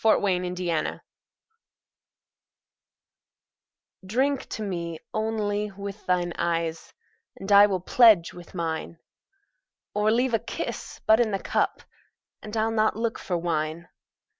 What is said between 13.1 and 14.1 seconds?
for wine.